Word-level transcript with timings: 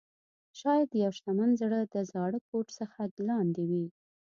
شاید 0.59 0.89
یو 1.03 1.11
شتمن 1.17 1.49
زړه 1.61 1.79
د 1.83 1.95
زاړه 2.11 2.39
کوټ 2.49 2.67
څخه 2.79 3.01
لاندې 3.29 3.63
وي. 3.69 3.85